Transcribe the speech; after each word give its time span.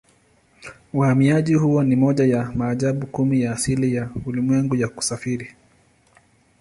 Uhamiaji 0.93 1.53
huo 1.53 1.83
ni 1.83 1.95
moja 1.95 2.25
ya 2.25 2.51
maajabu 2.55 3.07
kumi 3.07 3.41
ya 3.41 3.51
asili 3.51 3.95
ya 3.95 4.09
ulimwengu 4.25 4.75
ya 4.75 4.87
kusafiri. 4.87 5.55